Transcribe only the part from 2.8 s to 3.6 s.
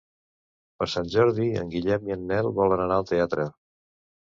anar al teatre.